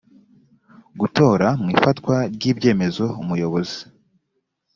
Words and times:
gutora 0.99 1.47
mu 1.61 1.69
ifatwa 1.75 2.15
ry 2.33 2.43
ibyemezo 2.51 3.05
umuyobozi 3.21 3.79